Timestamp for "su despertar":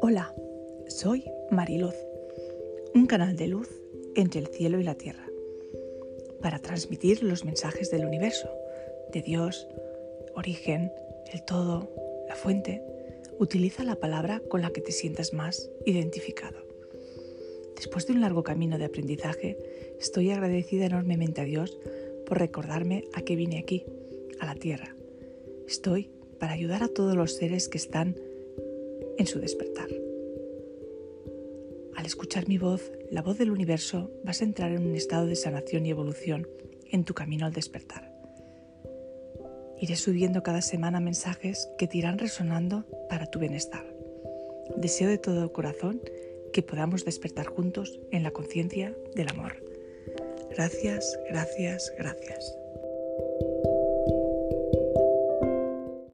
29.26-29.88